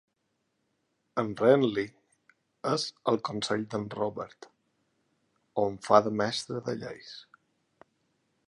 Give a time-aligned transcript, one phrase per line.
[1.23, 1.83] En Renly
[2.71, 4.49] és al consell d'en Robert,
[5.65, 7.17] on fa de mestre de lleis.